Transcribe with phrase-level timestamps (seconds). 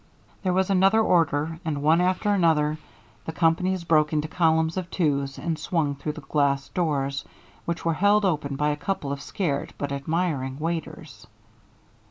[0.41, 2.79] There was another order, and one after another
[3.25, 7.23] the companies broke into columns of twos and swung through the glass doors,
[7.65, 11.27] which were held open by a couple of scared but admiring waiters.